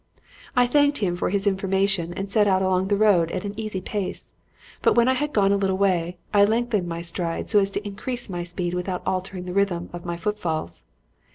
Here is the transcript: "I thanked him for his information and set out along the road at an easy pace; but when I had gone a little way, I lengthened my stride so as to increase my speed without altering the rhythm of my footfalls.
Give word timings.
"I 0.55 0.65
thanked 0.65 0.97
him 0.97 1.15
for 1.15 1.29
his 1.29 1.45
information 1.45 2.11
and 2.15 2.27
set 2.27 2.47
out 2.47 2.63
along 2.63 2.87
the 2.87 2.97
road 2.97 3.29
at 3.29 3.45
an 3.45 3.53
easy 3.55 3.81
pace; 3.81 4.33
but 4.81 4.93
when 4.95 5.07
I 5.07 5.13
had 5.13 5.31
gone 5.31 5.51
a 5.51 5.57
little 5.57 5.77
way, 5.77 6.17
I 6.33 6.43
lengthened 6.43 6.87
my 6.87 7.03
stride 7.03 7.51
so 7.51 7.59
as 7.59 7.69
to 7.69 7.87
increase 7.87 8.27
my 8.27 8.41
speed 8.43 8.73
without 8.73 9.03
altering 9.05 9.45
the 9.45 9.53
rhythm 9.53 9.91
of 9.93 10.03
my 10.03 10.17
footfalls. 10.17 10.85